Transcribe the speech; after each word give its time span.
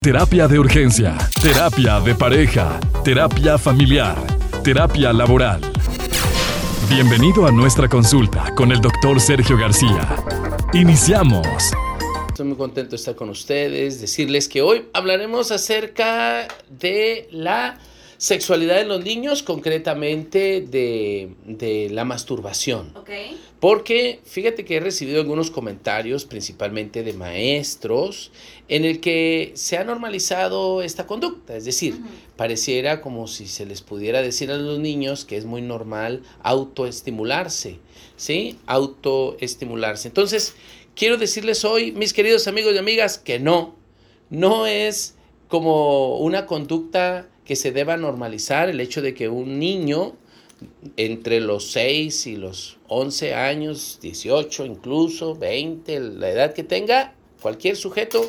Terapia 0.00 0.46
de 0.46 0.60
urgencia, 0.60 1.18
terapia 1.42 1.98
de 1.98 2.14
pareja, 2.14 2.78
terapia 3.02 3.58
familiar, 3.58 4.16
terapia 4.62 5.12
laboral. 5.12 5.60
Bienvenido 6.88 7.44
a 7.48 7.50
nuestra 7.50 7.88
consulta 7.88 8.54
con 8.54 8.70
el 8.70 8.80
doctor 8.80 9.20
Sergio 9.20 9.58
García. 9.58 10.14
Iniciamos. 10.72 11.48
Estoy 12.28 12.46
muy 12.46 12.56
contento 12.56 12.90
de 12.90 12.96
estar 12.96 13.16
con 13.16 13.28
ustedes, 13.28 14.00
decirles 14.00 14.46
que 14.46 14.62
hoy 14.62 14.86
hablaremos 14.92 15.50
acerca 15.50 16.46
de 16.70 17.26
la 17.32 17.76
sexualidad 18.18 18.76
de 18.76 18.84
los 18.84 19.04
niños, 19.04 19.44
concretamente 19.44 20.60
de, 20.60 21.88
la 21.90 22.04
masturbación. 22.04 22.92
Porque 23.60 24.20
fíjate 24.24 24.64
que 24.64 24.76
he 24.76 24.80
recibido 24.80 25.20
algunos 25.20 25.50
comentarios, 25.50 26.24
principalmente 26.24 27.04
de 27.04 27.12
maestros, 27.12 28.32
en 28.68 28.84
el 28.84 29.00
que 29.00 29.52
se 29.54 29.78
ha 29.78 29.84
normalizado 29.84 30.82
esta 30.82 31.06
conducta. 31.06 31.56
Es 31.56 31.64
decir, 31.64 31.96
pareciera 32.36 33.00
como 33.00 33.28
si 33.28 33.46
se 33.46 33.66
les 33.66 33.82
pudiera 33.82 34.20
decir 34.20 34.50
a 34.50 34.56
los 34.56 34.80
niños 34.80 35.24
que 35.24 35.36
es 35.36 35.44
muy 35.44 35.62
normal 35.62 36.22
autoestimularse, 36.42 37.78
¿sí? 38.16 38.58
Autoestimularse. 38.66 40.08
Entonces, 40.08 40.54
quiero 40.96 41.18
decirles 41.18 41.64
hoy, 41.64 41.92
mis 41.92 42.12
queridos 42.12 42.48
amigos 42.48 42.74
y 42.74 42.78
amigas, 42.78 43.18
que 43.18 43.38
no, 43.38 43.76
no 44.28 44.66
es 44.66 45.14
como 45.48 46.18
una 46.18 46.46
conducta 46.46 47.28
que 47.48 47.56
se 47.56 47.72
deba 47.72 47.96
normalizar 47.96 48.68
el 48.68 48.78
hecho 48.78 49.00
de 49.00 49.14
que 49.14 49.30
un 49.30 49.58
niño 49.58 50.16
entre 50.98 51.40
los 51.40 51.72
6 51.72 52.26
y 52.26 52.36
los 52.36 52.76
11 52.88 53.34
años, 53.34 53.98
18 54.02 54.66
incluso, 54.66 55.34
20, 55.34 55.98
la 55.98 56.28
edad 56.28 56.52
que 56.52 56.62
tenga, 56.62 57.14
cualquier 57.40 57.76
sujeto 57.76 58.28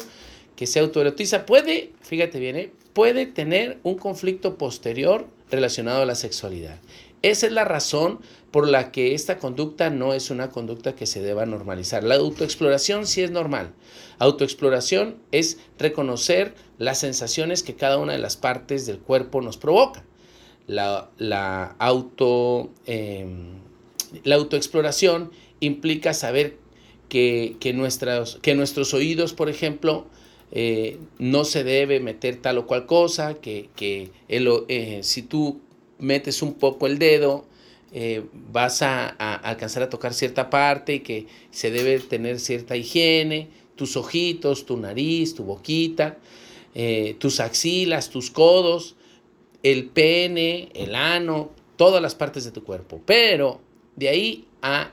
que 0.55 0.67
se 0.67 0.79
autoerotiza 0.79 1.45
puede, 1.45 1.91
fíjate 2.01 2.39
bien, 2.39 2.55
¿eh? 2.55 2.71
puede 2.93 3.25
tener 3.25 3.79
un 3.83 3.95
conflicto 3.95 4.57
posterior 4.57 5.27
relacionado 5.51 6.03
a 6.03 6.05
la 6.05 6.15
sexualidad. 6.15 6.79
Esa 7.21 7.47
es 7.47 7.51
la 7.51 7.65
razón 7.65 8.19
por 8.51 8.67
la 8.67 8.91
que 8.91 9.13
esta 9.13 9.37
conducta 9.37 9.89
no 9.89 10.13
es 10.13 10.31
una 10.31 10.49
conducta 10.49 10.95
que 10.95 11.05
se 11.05 11.21
deba 11.21 11.45
normalizar. 11.45 12.03
La 12.03 12.15
autoexploración 12.15 13.05
sí 13.05 13.21
es 13.21 13.31
normal. 13.31 13.73
Autoexploración 14.19 15.17
es 15.31 15.57
reconocer 15.77 16.55
las 16.77 16.99
sensaciones 16.99 17.61
que 17.61 17.75
cada 17.75 17.97
una 17.97 18.13
de 18.13 18.19
las 18.19 18.37
partes 18.37 18.85
del 18.85 18.99
cuerpo 18.99 19.41
nos 19.41 19.57
provoca. 19.57 20.03
La, 20.67 21.75
auto, 21.79 22.69
em, 22.85 23.59
la 24.23 24.35
autoexploración 24.35 25.31
implica 25.59 26.13
saber 26.13 26.57
que, 27.09 27.57
nuestros, 27.73 28.39
que 28.41 28.55
nuestros 28.55 28.93
oídos, 28.93 29.33
por 29.33 29.49
ejemplo, 29.49 30.05
eh, 30.51 30.99
no 31.17 31.43
se 31.43 31.63
debe 31.63 31.99
meter 31.99 32.37
tal 32.37 32.59
o 32.59 32.67
cual 32.67 32.85
cosa, 32.85 33.35
que, 33.35 33.69
eh, 34.27 34.99
si 35.03 35.21
tú 35.23 35.59
metes 35.99 36.41
un 36.41 36.53
poco 36.55 36.87
el 36.87 36.97
dedo, 36.97 37.45
eh, 37.91 38.23
vas 38.51 38.83
a, 38.83 39.07
alcanzar 39.07 39.83
a 39.83 39.89
tocar 39.89 40.13
cierta 40.13 40.49
parte 40.49 40.95
y 40.95 40.99
que 40.99 41.25
se 41.49 41.71
debe 41.71 41.99
tener 41.99 42.39
cierta 42.39 42.75
higiene, 42.75 43.49
tus 43.75 43.97
ojitos, 43.97 44.65
tu 44.65 44.77
nariz, 44.77 45.33
tu 45.33 45.43
boquita, 45.43 46.17
eh, 46.75 47.15
tus 47.17 47.39
axilas, 47.39 48.09
tus 48.09 48.29
codos, 48.29 48.95
el 49.63 49.87
pene, 49.87 50.69
el 50.75 50.93
ano, 50.93 51.49
todas 51.77 52.01
las 52.01 52.13
partes 52.13 52.45
de 52.45 52.51
tu 52.51 52.63
cuerpo. 52.63 53.01
Pero 53.05 53.59
de 53.95 54.09
ahí 54.09 54.47
a 54.61 54.91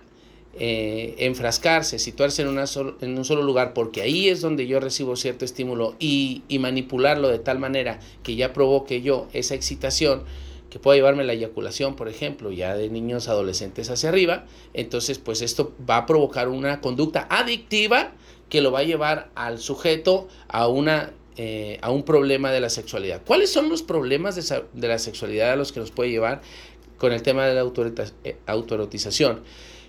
eh, 0.58 1.16
enfrascarse, 1.18 1.98
situarse 1.98 2.40
en, 2.40 2.48
en, 2.48 3.18
un 3.18 3.24
solo 3.26 3.42
lugar, 3.42 3.74
porque 3.74 4.00
ahí 4.00 4.28
es 4.28 4.40
donde 4.40 4.66
yo 4.66 4.80
recibo 4.80 5.16
cierto 5.16 5.44
estímulo 5.44 5.96
y 5.98 6.42
manipularlo 6.58 7.28
de 7.28 7.40
tal 7.40 7.58
manera 7.58 8.00
que 8.22 8.36
ya 8.36 8.54
provoque 8.54 9.02
yo 9.02 9.28
esa 9.34 9.54
excitación, 9.54 10.22
que 10.70 10.78
pueda 10.78 10.96
llevarme 10.96 11.24
la 11.24 11.32
eyaculación, 11.32 11.96
por 11.96 12.08
ejemplo, 12.08 12.50
ya 12.50 12.76
de 12.76 12.88
niños 12.90 13.28
adolescentes 13.28 13.90
hacia 13.90 14.08
arriba, 14.08 14.46
entonces 14.74 15.18
pues 15.18 15.42
esto 15.42 15.74
va 15.88 15.98
a 15.98 16.06
provocar 16.06 16.48
una 16.48 16.80
conducta 16.80 17.26
adictiva 17.30 18.12
que 18.48 18.60
lo 18.60 18.72
va 18.72 18.80
a 18.80 18.84
llevar 18.84 19.30
al 19.34 19.58
sujeto 19.58 20.28
a 20.48 20.68
una 20.68 21.12
eh, 21.38 21.78
a 21.82 21.90
un 21.90 22.02
problema 22.02 22.50
de 22.50 22.60
la 22.60 22.70
sexualidad. 22.70 23.20
¿Cuáles 23.26 23.52
son 23.52 23.68
los 23.68 23.82
problemas 23.82 24.36
de, 24.36 24.88
la 24.88 24.98
sexualidad 24.98 25.52
a 25.52 25.56
los 25.56 25.70
que 25.70 25.80
nos 25.80 25.90
puede 25.90 26.08
llevar 26.08 26.40
con 26.96 27.12
el 27.12 27.20
tema 27.20 27.46
de 27.46 27.54
la 27.54 27.70
eh, 28.24 28.36
autoerotización? 28.46 29.42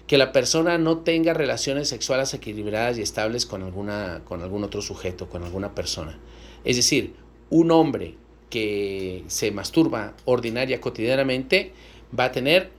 Que 0.07 0.17
la 0.17 0.33
persona 0.33 0.77
no 0.77 0.99
tenga 0.99 1.33
relaciones 1.33 1.88
sexuales 1.88 2.33
equilibradas 2.33 2.97
y 2.97 3.01
estables 3.01 3.45
con, 3.45 3.63
alguna, 3.63 4.23
con 4.25 4.41
algún 4.41 4.65
otro 4.65 4.81
sujeto, 4.81 5.29
con 5.29 5.45
alguna 5.45 5.73
persona. 5.73 6.19
Es 6.65 6.75
decir, 6.75 7.13
un 7.49 7.71
hombre 7.71 8.17
que 8.49 9.23
se 9.27 9.51
masturba 9.51 10.13
ordinaria 10.25 10.79
cotidianamente 10.79 11.73
va 12.17 12.25
a 12.25 12.31
tener, 12.31 12.71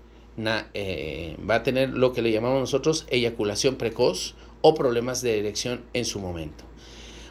eh, 0.74 1.36
va 1.48 1.56
a 1.56 1.62
tener 1.62 1.90
lo 1.90 2.12
que 2.12 2.22
le 2.22 2.32
llamamos 2.32 2.60
nosotros 2.60 3.06
eyaculación 3.10 3.76
precoz 3.76 4.34
o 4.62 4.74
problemas 4.74 5.22
de 5.22 5.38
erección 5.38 5.82
en 5.92 6.04
su 6.04 6.20
momento. 6.20 6.64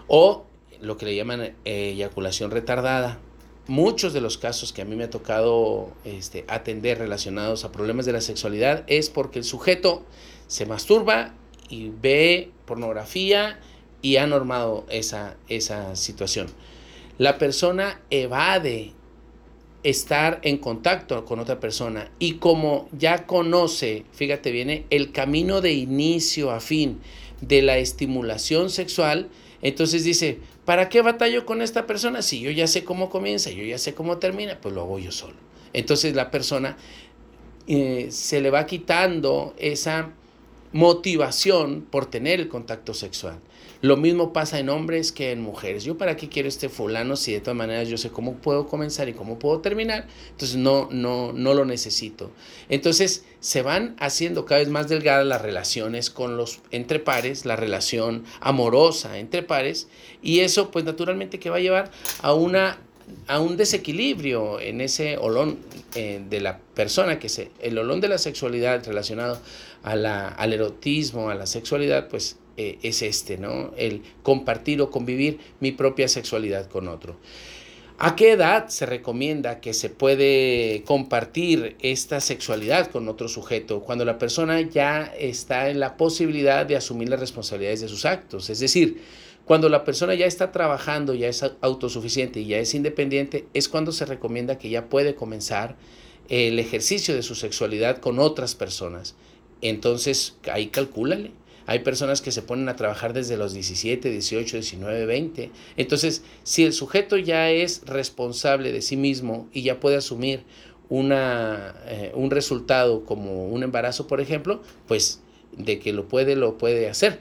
O 0.07 0.45
lo 0.79 0.97
que 0.97 1.05
le 1.05 1.15
llaman 1.15 1.55
eyaculación 1.65 2.51
retardada. 2.51 3.19
Muchos 3.67 4.13
de 4.13 4.21
los 4.21 4.37
casos 4.37 4.71
que 4.71 4.81
a 4.81 4.85
mí 4.85 4.95
me 4.95 5.05
ha 5.05 5.09
tocado 5.09 5.91
este, 6.05 6.45
atender 6.47 6.99
relacionados 6.99 7.65
a 7.65 7.71
problemas 7.71 8.05
de 8.05 8.13
la 8.13 8.21
sexualidad 8.21 8.85
es 8.87 9.09
porque 9.09 9.39
el 9.39 9.45
sujeto 9.45 10.03
se 10.47 10.65
masturba 10.65 11.33
y 11.69 11.89
ve 11.89 12.51
pornografía 12.65 13.59
y 14.01 14.17
ha 14.17 14.27
normado 14.27 14.85
esa, 14.89 15.35
esa 15.49 15.97
situación 15.97 16.47
la 17.17 17.37
persona 17.37 18.01
evade 18.09 18.93
estar 19.83 20.39
en 20.43 20.57
contacto 20.57 21.23
con 21.25 21.39
otra 21.39 21.59
persona 21.59 22.11
y 22.19 22.33
como 22.33 22.89
ya 22.97 23.25
conoce, 23.25 24.05
fíjate 24.11 24.51
viene 24.51 24.85
el 24.89 25.11
camino 25.11 25.61
de 25.61 25.73
inicio 25.73 26.51
a 26.51 26.59
fin 26.59 26.99
de 27.41 27.61
la 27.61 27.77
estimulación 27.77 28.69
sexual, 28.69 29.29
entonces 29.61 30.03
dice, 30.03 30.39
¿para 30.65 30.89
qué 30.89 31.01
batallo 31.01 31.45
con 31.45 31.61
esta 31.61 31.87
persona? 31.87 32.21
Si 32.21 32.39
yo 32.39 32.51
ya 32.51 32.67
sé 32.67 32.83
cómo 32.83 33.09
comienza, 33.09 33.49
yo 33.51 33.63
ya 33.63 33.77
sé 33.77 33.93
cómo 33.93 34.17
termina, 34.17 34.59
pues 34.59 34.73
lo 34.75 34.81
hago 34.81 34.99
yo 34.99 35.11
solo. 35.11 35.35
Entonces 35.73 36.15
la 36.15 36.31
persona 36.31 36.77
eh, 37.67 38.07
se 38.11 38.41
le 38.41 38.49
va 38.49 38.65
quitando 38.65 39.53
esa 39.57 40.11
motivación 40.73 41.81
por 41.89 42.05
tener 42.07 42.39
el 42.39 42.49
contacto 42.49 42.93
sexual. 42.93 43.39
Lo 43.87 43.95
mismo 43.95 44.33
pasa 44.33 44.59
en 44.59 44.67
hombres 44.67 45.13
que 45.13 45.31
en 45.31 45.41
mujeres. 45.41 45.85
Yo 45.85 45.97
para 45.97 46.17
qué 46.17 46.27
quiero 46.27 46.49
este 46.49 46.67
fulano 46.67 47.15
si 47.15 47.31
de 47.31 47.39
todas 47.39 47.55
maneras 47.55 47.87
yo 47.87 47.97
sé 47.97 48.09
cómo 48.09 48.33
puedo 48.33 48.67
comenzar 48.67 49.07
y 49.07 49.13
cómo 49.13 49.39
puedo 49.39 49.61
terminar, 49.61 50.07
entonces 50.31 50.57
no 50.57 50.89
no 50.91 51.31
no 51.31 51.53
lo 51.53 51.63
necesito. 51.63 52.31
Entonces 52.67 53.23
se 53.39 53.61
van 53.61 53.95
haciendo 53.97 54.43
cada 54.43 54.59
vez 54.59 54.67
más 54.67 54.89
delgadas 54.89 55.25
las 55.25 55.41
relaciones 55.41 56.09
con 56.09 56.35
los 56.35 56.59
entre 56.71 56.99
pares, 56.99 57.45
la 57.45 57.55
relación 57.55 58.25
amorosa 58.41 59.19
entre 59.19 59.41
pares 59.41 59.87
y 60.21 60.41
eso 60.41 60.69
pues 60.69 60.83
naturalmente 60.83 61.39
que 61.39 61.49
va 61.49 61.55
a 61.55 61.61
llevar 61.61 61.89
a 62.21 62.33
una 62.33 62.81
a 63.27 63.39
un 63.39 63.55
desequilibrio 63.55 64.59
en 64.59 64.81
ese 64.81 65.15
olón 65.15 65.59
eh, 65.95 66.21
de 66.29 66.41
la 66.41 66.59
persona, 66.73 67.19
que 67.19 67.29
se, 67.29 67.51
el 67.61 67.77
olón 67.77 68.01
de 68.01 68.09
la 68.09 68.17
sexualidad 68.17 68.85
relacionado 68.85 69.39
a 69.81 69.95
la, 69.95 70.27
al 70.27 70.51
erotismo, 70.51 71.29
a 71.29 71.35
la 71.35 71.45
sexualidad, 71.45 72.09
pues 72.09 72.35
eh, 72.57 72.79
es 72.81 73.01
este, 73.01 73.37
¿no? 73.37 73.71
El 73.77 74.01
compartir 74.23 74.81
o 74.81 74.89
convivir 74.89 75.39
mi 75.59 75.71
propia 75.71 76.07
sexualidad 76.07 76.67
con 76.67 76.87
otro. 76.87 77.17
¿A 77.99 78.15
qué 78.15 78.33
edad 78.33 78.67
se 78.67 78.85
recomienda 78.85 79.59
que 79.59 79.73
se 79.73 79.89
puede 79.89 80.83
compartir 80.85 81.75
esta 81.81 82.19
sexualidad 82.19 82.91
con 82.91 83.07
otro 83.07 83.27
sujeto? 83.27 83.81
Cuando 83.81 84.05
la 84.05 84.19
persona 84.19 84.61
ya 84.61 85.11
está 85.17 85.69
en 85.69 85.79
la 85.79 85.97
posibilidad 85.97 86.65
de 86.65 86.75
asumir 86.75 87.09
las 87.09 87.19
responsabilidades 87.19 87.81
de 87.81 87.87
sus 87.87 88.05
actos. 88.05 88.51
Es 88.51 88.59
decir, 88.59 89.01
cuando 89.45 89.67
la 89.67 89.83
persona 89.83 90.13
ya 90.13 90.27
está 90.27 90.51
trabajando, 90.51 91.15
ya 91.15 91.27
es 91.27 91.43
autosuficiente 91.61 92.41
y 92.41 92.47
ya 92.47 92.59
es 92.59 92.75
independiente, 92.75 93.47
es 93.55 93.67
cuando 93.67 93.91
se 93.91 94.05
recomienda 94.05 94.59
que 94.59 94.69
ya 94.69 94.89
puede 94.89 95.15
comenzar 95.15 95.75
el 96.29 96.59
ejercicio 96.59 97.15
de 97.15 97.23
su 97.23 97.33
sexualidad 97.33 97.97
con 97.97 98.19
otras 98.19 98.53
personas. 98.53 99.15
Entonces, 99.61 100.35
ahí 100.51 100.67
calcúlale. 100.67 101.31
Hay 101.67 101.79
personas 101.79 102.21
que 102.21 102.31
se 102.31 102.41
ponen 102.41 102.69
a 102.69 102.77
trabajar 102.77 103.11
desde 103.11 103.35
los 103.35 103.53
17, 103.53 104.09
18, 104.09 104.57
19, 104.57 105.05
20. 105.05 105.51
Entonces, 105.75 106.23
si 106.43 106.63
el 106.63 106.71
sujeto 106.71 107.17
ya 107.17 107.51
es 107.51 107.81
responsable 107.85 108.71
de 108.71 108.81
sí 108.81 108.95
mismo 108.95 109.49
y 109.51 109.63
ya 109.63 109.81
puede 109.81 109.97
asumir 109.97 110.43
una, 110.87 111.75
eh, 111.87 112.13
un 112.15 112.31
resultado 112.31 113.03
como 113.03 113.49
un 113.49 113.63
embarazo, 113.63 114.07
por 114.07 114.21
ejemplo, 114.21 114.61
pues 114.87 115.19
de 115.57 115.77
que 115.79 115.91
lo 115.91 116.07
puede, 116.07 116.37
lo 116.37 116.57
puede 116.57 116.89
hacer. 116.89 117.19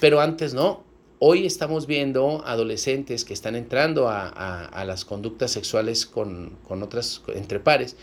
Pero 0.00 0.20
antes 0.20 0.54
no. 0.54 0.82
Hoy 1.20 1.46
estamos 1.46 1.86
viendo 1.86 2.42
adolescentes 2.44 3.24
que 3.24 3.32
están 3.32 3.54
entrando 3.54 4.08
a, 4.08 4.84
las 4.84 5.04
conductas 5.04 5.52
sexuales 5.52 6.04
con, 6.04 6.58
con 6.66 6.82
otras, 6.82 7.22
entre 7.32 7.60
pares 7.60 7.96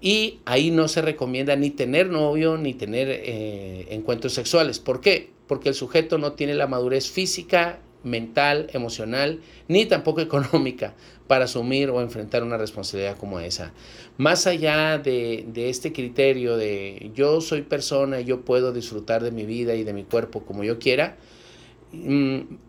y 0.00 0.40
ahí 0.46 0.70
no 0.70 0.88
se 0.88 1.02
recomienda 1.02 1.56
ni 1.56 1.70
tener 1.70 2.08
novio 2.08 2.56
ni 2.56 2.74
tener 2.74 3.08
eh, 3.10 3.86
encuentros 3.90 4.32
sexuales. 4.32 4.78
¿Por 4.78 5.00
qué? 5.00 5.30
Porque 5.46 5.68
el 5.68 5.74
sujeto 5.74 6.18
no 6.18 6.32
tiene 6.32 6.54
la 6.54 6.66
madurez 6.66 7.10
física 7.10 7.80
mental, 8.02 8.68
emocional, 8.72 9.40
ni 9.68 9.86
tampoco 9.86 10.20
económica 10.20 10.94
para 11.26 11.44
asumir 11.44 11.90
o 11.90 12.00
enfrentar 12.00 12.42
una 12.42 12.56
responsabilidad 12.56 13.16
como 13.16 13.38
esa. 13.40 13.72
Más 14.16 14.46
allá 14.46 14.98
de, 14.98 15.46
este 15.54 15.92
criterio 15.92 16.56
de 16.56 17.12
yo 17.14 17.40
soy 17.40 17.62
persona 17.62 18.20
y 18.20 18.24
yo 18.24 18.40
puedo 18.40 18.72
disfrutar 18.72 19.22
de 19.22 19.30
mi 19.30 19.44
vida 19.44 19.74
y 19.74 19.84
de 19.84 19.92
mi 19.92 20.04
cuerpo 20.04 20.42
como 20.44 20.64
yo 20.64 20.78
quiera, 20.78 21.16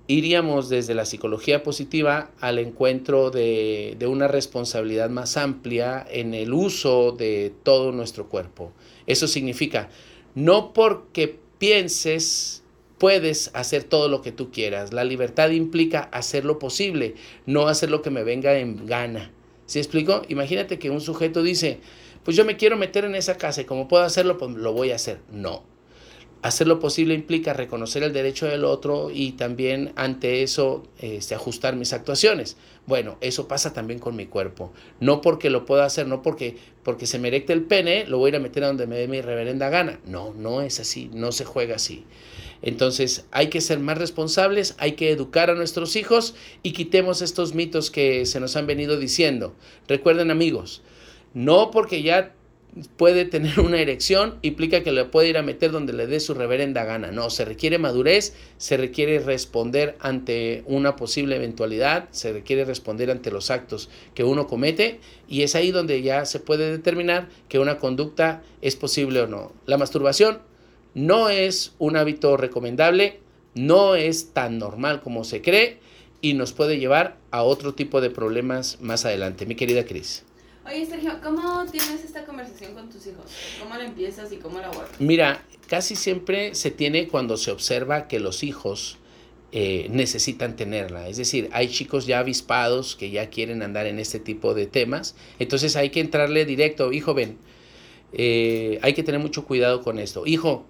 iríamos 0.08 0.70
desde 0.70 0.96
la 0.96 1.06
psicología 1.06 1.64
positiva 1.64 2.32
al 2.40 2.60
encuentro 2.60 3.30
de, 3.30 3.96
de 4.00 4.08
una 4.08 4.28
responsabilidad 4.28 5.10
más 5.10 5.38
amplia 5.38 6.06
en 6.10 6.34
el 6.34 6.54
uso 6.54 7.12
de 7.12 7.54
todo 7.64 7.92
nuestro 7.92 8.30
cuerpo. 8.30 8.72
Eso 9.06 9.28
significa, 9.28 9.90
no 10.34 10.74
porque 10.74 11.40
pienses 11.60 12.62
puedes 13.02 13.50
hacer 13.56 13.84
todo 13.84 14.10
lo 14.10 14.22
que 14.22 14.32
tú 14.32 14.52
quieras. 14.52 14.94
La 14.94 15.04
libertad 15.04 15.50
implica 15.50 16.02
hacer 16.12 16.46
lo 16.46 16.60
posible, 16.60 17.16
no 17.48 17.68
hacer 17.68 17.90
lo 17.90 18.04
que 18.04 18.12
me 18.12 18.24
venga 18.24 18.60
en 18.60 18.86
gana. 18.86 19.32
¿Sí 19.66 19.80
explico? 19.80 20.22
Imagínate 20.28 20.78
que 20.78 20.92
un 20.92 21.02
sujeto 21.02 21.42
dice, 21.42 21.80
pues 22.24 22.38
yo 22.38 22.46
me 22.46 22.58
quiero 22.58 22.78
meter 22.78 23.06
en 23.06 23.16
esa 23.16 23.40
casa 23.40 23.62
y 23.62 23.66
como 23.66 23.88
puedo 23.88 24.04
hacerlo, 24.04 24.38
pues 24.38 24.52
lo 24.52 24.74
voy 24.74 24.92
a 24.92 24.98
hacer. 24.98 25.18
No. 25.32 25.64
Hacer 26.42 26.68
lo 26.68 26.80
posible 26.80 27.14
implica 27.14 27.54
reconocer 27.54 28.02
el 28.02 28.14
derecho 28.14 28.48
del 28.48 28.66
otro 28.66 29.12
y 29.14 29.34
también 29.34 29.94
ante 29.96 30.42
eso 30.42 30.84
este, 31.00 31.36
ajustar 31.36 31.76
mis 31.76 31.94
actuaciones. 31.94 32.58
Bueno, 32.88 33.18
eso 33.22 33.48
pasa 33.48 33.74
también 33.74 34.00
con 34.00 34.16
mi 34.16 34.26
cuerpo. 34.26 34.74
No 35.00 35.22
porque 35.22 35.52
lo 35.52 35.66
pueda 35.66 35.86
hacer, 35.86 36.08
no 36.08 36.24
porque, 36.24 36.58
porque 36.84 37.06
se 37.06 37.20
me 37.20 37.28
erecte 37.28 37.54
el 37.54 37.64
pene, 37.64 38.08
lo 38.08 38.18
voy 38.18 38.28
a 38.28 38.30
ir 38.30 38.36
a 38.38 38.40
meter 38.40 38.64
a 38.64 38.68
donde 38.68 38.88
me 38.88 38.98
dé 38.98 39.08
mi 39.08 39.22
reverenda 39.22 39.70
gana. 39.70 40.00
No, 40.06 40.34
no 40.34 40.62
es 40.62 40.80
así, 40.80 41.12
no 41.14 41.32
se 41.32 41.46
juega 41.46 41.76
así. 41.76 42.06
Entonces 42.64 43.26
hay 43.32 43.48
que 43.48 43.62
ser 43.62 43.80
más 43.80 43.98
responsables, 43.98 44.76
hay 44.80 44.94
que 44.94 45.12
educar 45.12 45.52
a 45.52 45.56
nuestros 45.56 45.96
hijos 45.96 46.36
y 46.64 46.74
quitemos 46.74 47.22
estos 47.22 47.54
mitos 47.54 47.92
que 47.92 48.26
se 48.26 48.40
nos 48.40 48.56
han 48.56 48.66
venido 48.66 48.98
diciendo. 48.98 49.54
Recuerden 49.88 50.32
amigos, 50.32 50.82
no 51.34 51.70
porque 51.72 52.02
ya 52.02 52.34
puede 52.98 53.26
tener 53.26 53.60
una 53.60 53.80
erección 53.80 54.36
implica 54.42 54.84
que 54.84 54.92
le 54.92 55.06
puede 55.06 55.30
ir 55.30 55.38
a 55.38 55.44
meter 55.44 55.72
donde 55.72 55.94
le 55.94 56.08
dé 56.08 56.20
su 56.20 56.34
reverenda 56.34 56.86
gana. 56.86 57.12
No, 57.12 57.30
se 57.30 57.46
requiere 57.46 57.78
madurez, 57.78 58.34
se 58.58 58.78
requiere 58.78 59.20
responder 59.20 59.98
ante 60.00 60.64
una 60.66 60.96
posible 60.96 61.36
eventualidad, 61.36 62.08
se 62.12 62.32
requiere 62.32 62.66
responder 62.66 63.12
ante 63.12 63.32
los 63.32 63.52
actos 63.52 63.90
que 64.14 64.24
uno 64.24 64.48
comete 64.48 65.00
y 65.28 65.42
es 65.42 65.56
ahí 65.56 65.72
donde 65.72 66.02
ya 66.02 66.26
se 66.26 66.40
puede 66.40 66.72
determinar 66.72 67.30
que 67.50 67.60
una 67.60 67.78
conducta 67.78 68.42
es 68.62 68.76
posible 68.76 69.22
o 69.22 69.28
no. 69.28 69.54
La 69.66 69.78
masturbación 69.78 70.40
no 70.94 71.30
es 71.30 71.74
un 71.80 71.98
hábito 71.98 72.38
recomendable, 72.38 73.20
no 73.54 73.96
es 73.96 74.34
tan 74.34 74.60
normal 74.60 75.02
como 75.02 75.24
se 75.24 75.42
cree 75.42 75.80
y 76.22 76.36
nos 76.36 76.54
puede 76.54 76.80
llevar 76.80 77.18
a 77.32 77.44
otro 77.44 77.74
tipo 77.74 78.00
de 78.00 78.10
problemas 78.10 78.78
más 78.82 79.06
adelante. 79.06 79.46
Mi 79.46 79.56
querida 79.56 79.86
Cris. 79.86 80.24
Oye, 80.66 80.86
Sergio, 80.86 81.20
¿cómo 81.24 81.66
tienes 81.66 82.04
esta 82.04 82.24
conversación 82.26 82.74
con 82.74 82.90
tus 82.90 83.06
hijos? 83.08 83.26
¿Cómo 83.60 83.76
la 83.76 83.86
empiezas 83.86 84.32
y 84.32 84.38
cómo 84.38 84.60
la 84.60 84.68
guardas? 84.70 85.00
Mira, 85.00 85.44
casi 85.68 85.96
siempre 85.96 86.54
se 86.54 86.70
tiene 86.70 87.08
cuando 87.08 87.36
se 87.38 87.52
observa 87.52 88.08
que 88.08 88.20
los 88.20 88.44
hijos 88.44 88.98
eh, 89.52 89.88
necesitan 89.90 90.56
tenerla. 90.56 91.10
Es 91.10 91.18
decir, 91.18 91.50
hay 91.52 91.68
chicos 91.68 92.06
ya 92.06 92.20
avispados 92.20 92.96
que 92.96 93.10
ya 93.10 93.30
quieren 93.30 93.64
andar 93.64 93.88
en 93.88 93.98
este 94.00 94.20
tipo 94.20 94.54
de 94.54 94.68
temas. 94.68 95.16
Entonces 95.40 95.76
hay 95.76 95.90
que 95.90 96.00
entrarle 96.00 96.46
directo, 96.46 96.94
hijo, 96.94 97.16
ven, 97.16 97.38
eh, 98.14 98.80
hay 98.84 98.94
que 98.94 99.04
tener 99.04 99.20
mucho 99.20 99.46
cuidado 99.46 99.82
con 99.82 99.98
esto. 99.98 100.26
Hijo, 100.28 100.66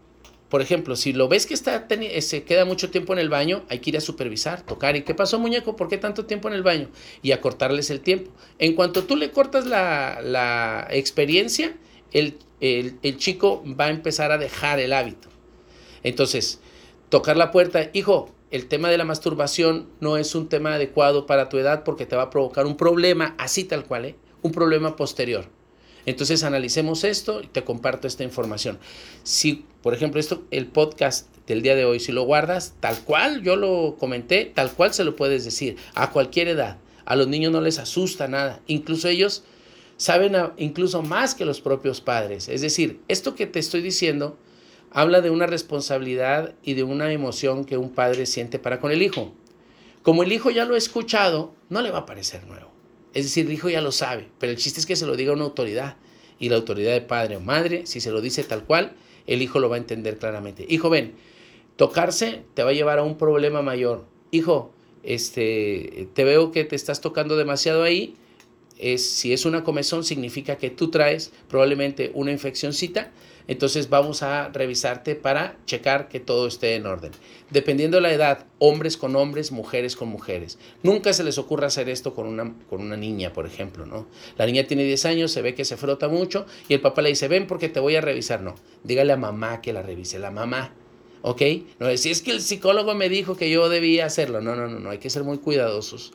por 0.51 0.61
ejemplo, 0.61 0.97
si 0.97 1.13
lo 1.13 1.29
ves 1.29 1.45
que 1.45 1.53
está 1.53 1.87
se 2.19 2.43
queda 2.43 2.65
mucho 2.65 2.91
tiempo 2.91 3.13
en 3.13 3.19
el 3.19 3.29
baño, 3.29 3.63
hay 3.69 3.79
que 3.79 3.91
ir 3.91 3.97
a 3.97 4.01
supervisar, 4.01 4.63
tocar. 4.63 4.97
¿Y 4.97 5.03
qué 5.03 5.15
pasó, 5.15 5.39
muñeco? 5.39 5.77
¿Por 5.77 5.87
qué 5.87 5.97
tanto 5.97 6.25
tiempo 6.25 6.49
en 6.49 6.53
el 6.53 6.61
baño? 6.61 6.89
Y 7.21 7.31
acortarles 7.31 7.89
el 7.89 8.01
tiempo. 8.01 8.31
En 8.59 8.75
cuanto 8.75 9.05
tú 9.05 9.15
le 9.15 9.31
cortas 9.31 9.65
la, 9.65 10.87
experiencia, 10.91 11.73
el, 12.11 12.37
el, 12.59 13.17
chico 13.17 13.63
va 13.65 13.85
a 13.85 13.89
empezar 13.91 14.33
a 14.33 14.37
dejar 14.37 14.81
el 14.81 14.91
hábito. 14.91 15.29
Entonces, 16.03 16.59
tocar 17.07 17.37
la 17.37 17.51
puerta, 17.51 17.89
hijo, 17.93 18.29
el 18.51 18.67
tema 18.67 18.89
de 18.89 18.97
la 18.97 19.05
masturbación 19.05 19.87
no 20.01 20.17
es 20.17 20.35
un 20.35 20.49
tema 20.49 20.73
adecuado 20.73 21.27
para 21.27 21.47
tu 21.47 21.59
edad 21.59 21.85
porque 21.85 22.05
te 22.05 22.17
va 22.17 22.23
a 22.23 22.29
provocar 22.29 22.65
un 22.65 22.75
problema, 22.75 23.35
así 23.37 23.63
tal 23.63 23.85
cual, 23.85 24.03
¿eh? 24.03 24.15
un 24.41 24.51
problema 24.51 24.97
posterior. 24.97 25.45
Entonces 26.05 26.43
analicemos 26.43 27.03
esto 27.03 27.41
y 27.41 27.47
te 27.47 27.63
comparto 27.63 28.07
esta 28.07 28.23
información. 28.23 28.79
Si, 29.23 29.65
por 29.81 29.93
ejemplo, 29.93 30.19
esto, 30.19 30.43
el 30.51 30.67
podcast 30.67 31.27
del 31.47 31.61
día 31.61 31.75
de 31.75 31.85
hoy, 31.85 31.99
si 31.99 32.11
lo 32.11 32.23
guardas 32.23 32.73
tal 32.79 32.99
cual 33.03 33.43
yo 33.43 33.55
lo 33.55 33.95
comenté, 33.99 34.45
tal 34.45 34.71
cual 34.71 34.93
se 34.93 35.03
lo 35.03 35.15
puedes 35.15 35.45
decir 35.45 35.77
a 35.93 36.11
cualquier 36.11 36.47
edad. 36.47 36.77
A 37.05 37.15
los 37.15 37.27
niños 37.27 37.51
no 37.51 37.61
les 37.61 37.79
asusta 37.79 38.27
nada. 38.27 38.61
Incluso 38.67 39.07
ellos 39.07 39.43
saben 39.97 40.35
incluso 40.57 41.01
más 41.03 41.35
que 41.35 41.45
los 41.45 41.61
propios 41.61 42.01
padres. 42.01 42.49
Es 42.49 42.61
decir, 42.61 43.01
esto 43.07 43.35
que 43.35 43.47
te 43.47 43.59
estoy 43.59 43.81
diciendo 43.81 44.37
habla 44.91 45.21
de 45.21 45.29
una 45.29 45.45
responsabilidad 45.45 46.53
y 46.63 46.73
de 46.73 46.83
una 46.83 47.11
emoción 47.11 47.65
que 47.65 47.77
un 47.77 47.91
padre 47.91 48.25
siente 48.25 48.59
para 48.59 48.79
con 48.79 48.91
el 48.91 49.01
hijo. 49.01 49.33
Como 50.03 50.23
el 50.23 50.31
hijo 50.31 50.49
ya 50.49 50.65
lo 50.65 50.75
ha 50.75 50.77
escuchado, 50.77 51.53
no 51.69 51.81
le 51.81 51.91
va 51.91 51.99
a 51.99 52.05
parecer 52.05 52.45
nuevo. 52.47 52.70
Es 53.13 53.25
decir, 53.25 53.45
el 53.45 53.53
hijo 53.53 53.69
ya 53.69 53.81
lo 53.81 53.91
sabe, 53.91 54.27
pero 54.39 54.51
el 54.51 54.57
chiste 54.57 54.79
es 54.79 54.85
que 54.85 54.95
se 54.95 55.05
lo 55.05 55.15
diga 55.15 55.33
una 55.33 55.43
autoridad. 55.43 55.97
Y 56.39 56.49
la 56.49 56.55
autoridad 56.55 56.93
de 56.93 57.01
padre 57.01 57.35
o 57.35 57.39
madre, 57.39 57.85
si 57.85 58.01
se 58.01 58.11
lo 58.11 58.19
dice 58.19 58.43
tal 58.43 58.63
cual, 58.63 58.93
el 59.27 59.41
hijo 59.41 59.59
lo 59.59 59.69
va 59.69 59.75
a 59.75 59.79
entender 59.79 60.17
claramente. 60.17 60.65
Hijo, 60.67 60.89
ven, 60.89 61.13
tocarse 61.75 62.43
te 62.53 62.63
va 62.63 62.71
a 62.71 62.73
llevar 62.73 62.99
a 62.99 63.03
un 63.03 63.17
problema 63.17 63.61
mayor. 63.61 64.05
Hijo, 64.31 64.73
este, 65.03 66.07
te 66.13 66.23
veo 66.23 66.51
que 66.51 66.63
te 66.63 66.75
estás 66.75 67.01
tocando 67.01 67.37
demasiado 67.37 67.83
ahí. 67.83 68.15
Es, 68.81 69.09
si 69.09 69.31
es 69.31 69.45
una 69.45 69.63
comezón, 69.63 70.03
significa 70.03 70.57
que 70.57 70.69
tú 70.69 70.89
traes 70.89 71.31
probablemente 71.47 72.11
una 72.13 72.31
infeccióncita 72.31 73.11
entonces 73.51 73.89
vamos 73.89 74.23
a 74.23 74.49
revisarte 74.49 75.15
para 75.15 75.57
checar 75.65 76.07
que 76.07 76.19
todo 76.19 76.47
esté 76.47 76.75
en 76.75 76.85
orden. 76.85 77.11
Dependiendo 77.49 77.97
de 77.97 78.01
la 78.01 78.13
edad, 78.13 78.45
hombres 78.59 78.97
con 78.97 79.15
hombres, 79.15 79.51
mujeres 79.51 79.95
con 79.95 80.07
mujeres. 80.09 80.57
Nunca 80.83 81.11
se 81.13 81.23
les 81.23 81.37
ocurra 81.37 81.67
hacer 81.67 81.89
esto 81.89 82.13
con 82.13 82.27
una, 82.27 82.53
con 82.69 82.81
una 82.81 82.95
niña, 82.95 83.33
por 83.33 83.45
ejemplo, 83.45 83.85
¿no? 83.85 84.07
La 84.37 84.45
niña 84.45 84.65
tiene 84.65 84.83
10 84.83 85.05
años, 85.05 85.31
se 85.31 85.41
ve 85.41 85.55
que 85.55 85.65
se 85.65 85.77
frota 85.77 86.07
mucho 86.07 86.45
y 86.69 86.73
el 86.73 86.81
papá 86.81 87.01
le 87.01 87.09
dice, 87.09 87.27
ven 87.27 87.47
porque 87.47 87.69
te 87.69 87.79
voy 87.79 87.95
a 87.95 88.01
revisar. 88.01 88.41
No, 88.41 88.55
dígale 88.83 89.13
a 89.13 89.17
mamá 89.17 89.61
que 89.61 89.73
la 89.73 89.81
revise, 89.81 90.19
la 90.19 90.31
mamá. 90.31 90.73
¿Ok? 91.23 91.41
No 91.79 91.95
si 91.97 92.09
es 92.09 92.21
que 92.21 92.31
el 92.31 92.41
psicólogo 92.41 92.95
me 92.95 93.09
dijo 93.09 93.35
que 93.35 93.49
yo 93.49 93.69
debía 93.69 94.05
hacerlo. 94.05 94.41
No, 94.41 94.55
no, 94.55 94.67
no, 94.67 94.79
no, 94.79 94.89
hay 94.89 94.97
que 94.97 95.09
ser 95.09 95.23
muy 95.23 95.39
cuidadosos 95.39 96.13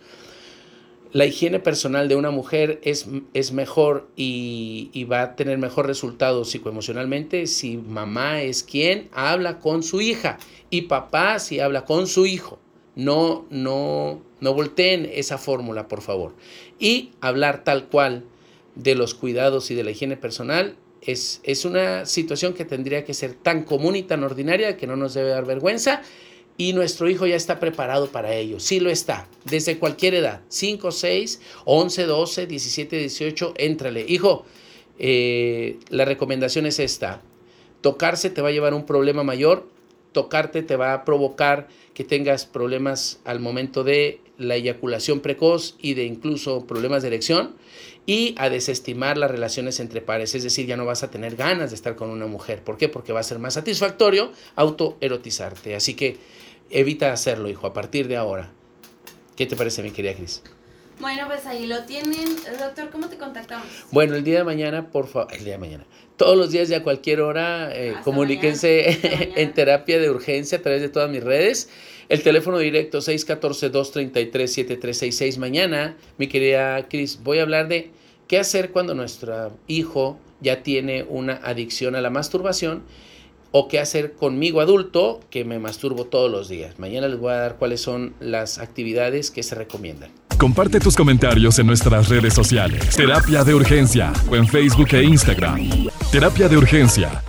la 1.16 1.24
higiene 1.24 1.60
personal 1.60 2.08
de 2.08 2.14
una 2.14 2.30
mujer 2.30 2.78
es, 2.82 3.06
es 3.32 3.52
mejor 3.52 4.06
y, 4.16 5.04
va 5.10 5.22
a 5.22 5.34
tener 5.34 5.56
mejor 5.56 5.86
resultado 5.86 6.44
psicoemocionalmente 6.44 7.46
si 7.46 7.78
mamá 7.78 8.42
es 8.42 8.62
quien 8.62 9.08
habla 9.12 9.58
con 9.58 9.82
su 9.82 10.02
hija 10.02 10.36
y 10.68 10.82
papá 10.82 11.38
si 11.38 11.58
habla 11.58 11.86
con 11.86 12.06
su 12.06 12.26
hijo. 12.26 12.58
No, 12.96 13.46
no, 13.48 14.20
no 14.40 14.52
volteen 14.52 15.10
esa 15.10 15.38
fórmula, 15.38 15.88
por 15.88 16.02
favor. 16.02 16.34
Y 16.78 17.12
hablar 17.22 17.64
tal 17.64 17.86
cual 17.86 18.24
de 18.74 18.94
los 18.94 19.14
cuidados 19.14 19.70
y 19.70 19.74
de 19.74 19.84
la 19.84 19.92
higiene 19.92 20.18
personal 20.18 20.76
es, 21.00 21.40
es 21.44 21.64
una 21.64 22.04
situación 22.04 22.52
que 22.52 22.66
tendría 22.66 23.06
que 23.06 23.14
ser 23.14 23.32
tan 23.32 23.62
común 23.62 23.96
y 23.96 24.02
tan 24.02 24.22
ordinaria 24.22 24.76
que 24.76 24.86
no 24.86 24.96
nos 24.96 25.14
debe 25.14 25.30
dar 25.30 25.46
vergüenza 25.46 26.02
y 26.58 26.72
nuestro 26.72 27.08
hijo 27.08 27.26
ya 27.26 27.36
está 27.36 27.60
preparado 27.60 28.08
para 28.08 28.34
ello. 28.34 28.60
Sí 28.60 28.80
lo 28.80 28.90
está, 28.90 29.28
desde 29.44 29.78
cualquier 29.78 30.14
edad, 30.14 30.40
5, 30.48 30.90
6, 30.90 31.40
11, 31.64 32.04
12, 32.04 32.46
17, 32.46 32.98
18, 32.98 33.54
éntrale. 33.56 34.04
Hijo, 34.08 34.44
eh, 34.98 35.78
la 35.90 36.04
recomendación 36.04 36.66
es 36.66 36.78
esta. 36.78 37.22
Tocarse 37.80 38.30
te 38.30 38.42
va 38.42 38.48
a 38.48 38.52
llevar 38.52 38.72
a 38.72 38.76
un 38.76 38.86
problema 38.86 39.22
mayor, 39.22 39.68
tocarte 40.12 40.62
te 40.62 40.76
va 40.76 40.94
a 40.94 41.04
provocar 41.04 41.68
que 41.92 42.04
tengas 42.04 42.46
problemas 42.46 43.20
al 43.24 43.40
momento 43.40 43.84
de 43.84 44.20
la 44.38 44.56
eyaculación 44.56 45.20
precoz 45.20 45.76
y 45.80 45.94
de 45.94 46.04
incluso 46.04 46.66
problemas 46.66 47.02
de 47.02 47.08
erección 47.08 47.54
y 48.06 48.34
a 48.38 48.48
desestimar 48.48 49.18
las 49.18 49.30
relaciones 49.30 49.80
entre 49.80 50.00
pares, 50.00 50.34
es 50.34 50.44
decir, 50.44 50.66
ya 50.66 50.76
no 50.76 50.86
vas 50.86 51.02
a 51.02 51.10
tener 51.10 51.34
ganas 51.36 51.70
de 51.70 51.76
estar 51.76 51.96
con 51.96 52.10
una 52.10 52.26
mujer. 52.26 52.62
¿Por 52.62 52.76
qué? 52.76 52.88
Porque 52.88 53.12
va 53.12 53.20
a 53.20 53.24
ser 53.24 53.38
más 53.38 53.54
satisfactorio 53.54 54.30
autoerotizarte. 54.54 55.74
Así 55.74 55.94
que 55.94 56.16
evita 56.70 57.12
hacerlo, 57.12 57.48
hijo, 57.48 57.66
a 57.66 57.72
partir 57.72 58.08
de 58.08 58.16
ahora. 58.16 58.50
¿Qué 59.36 59.46
te 59.46 59.56
parece, 59.56 59.82
mi 59.82 59.90
querida 59.90 60.14
Cris? 60.14 60.42
Bueno, 60.98 61.24
pues 61.26 61.44
ahí 61.44 61.66
lo 61.66 61.84
tienen. 61.84 62.24
Doctor, 62.58 62.88
¿cómo 62.90 63.08
te 63.08 63.18
contactamos? 63.18 63.66
Bueno, 63.90 64.14
el 64.14 64.24
día 64.24 64.38
de 64.38 64.44
mañana, 64.44 64.90
por 64.90 65.06
favor, 65.06 65.30
el 65.34 65.44
día 65.44 65.52
de 65.54 65.58
mañana. 65.58 65.84
Todos 66.16 66.38
los 66.38 66.50
días 66.50 66.70
y 66.70 66.74
a 66.74 66.82
cualquier 66.82 67.20
hora, 67.20 67.70
eh, 67.76 67.94
comuníquense 68.02 69.32
en 69.36 69.52
terapia 69.52 70.00
de 70.00 70.08
urgencia 70.08 70.56
a 70.58 70.62
través 70.62 70.80
de 70.80 70.88
todas 70.88 71.10
mis 71.10 71.22
redes. 71.22 71.68
El 72.08 72.22
teléfono 72.22 72.56
directo 72.58 72.98
614-233-7366. 72.98 75.36
Mañana, 75.36 75.98
mi 76.16 76.28
querida 76.28 76.88
Cris, 76.88 77.22
voy 77.22 77.40
a 77.40 77.42
hablar 77.42 77.68
de 77.68 77.90
qué 78.26 78.38
hacer 78.38 78.70
cuando 78.70 78.94
nuestro 78.94 79.52
hijo 79.66 80.18
ya 80.40 80.62
tiene 80.62 81.02
una 81.02 81.34
adicción 81.34 81.94
a 81.94 82.00
la 82.00 82.08
masturbación 82.08 82.84
o 83.58 83.68
qué 83.68 83.80
hacer 83.80 84.12
conmigo 84.12 84.60
adulto 84.60 85.20
que 85.30 85.46
me 85.46 85.58
masturbo 85.58 86.04
todos 86.04 86.30
los 86.30 86.46
días. 86.50 86.78
Mañana 86.78 87.08
les 87.08 87.18
voy 87.18 87.32
a 87.32 87.36
dar 87.36 87.56
cuáles 87.56 87.80
son 87.80 88.12
las 88.20 88.58
actividades 88.58 89.30
que 89.30 89.42
se 89.42 89.54
recomiendan. 89.54 90.10
Comparte 90.36 90.78
tus 90.78 90.94
comentarios 90.94 91.58
en 91.58 91.66
nuestras 91.66 92.10
redes 92.10 92.34
sociales. 92.34 92.94
Terapia 92.94 93.44
de 93.44 93.54
Urgencia 93.54 94.12
o 94.30 94.36
en 94.36 94.46
Facebook 94.46 94.88
e 94.92 95.04
Instagram. 95.04 95.88
Terapia 96.12 96.50
de 96.50 96.58
Urgencia 96.58 97.22